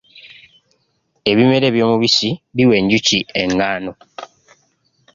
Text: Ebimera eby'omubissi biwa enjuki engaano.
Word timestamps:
Ebimera 1.31 1.65
eby'omubissi 1.67 2.29
biwa 2.55 2.75
enjuki 2.79 3.19
engaano. 3.41 3.91